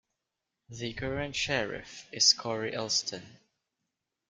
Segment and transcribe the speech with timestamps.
[0.69, 3.21] The current Sheriff is Kory Elston.